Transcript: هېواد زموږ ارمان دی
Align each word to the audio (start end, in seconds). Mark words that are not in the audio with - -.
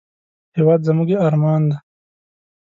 هېواد 0.57 0.81
زموږ 0.87 1.09
ارمان 1.27 1.61
دی 1.69 1.77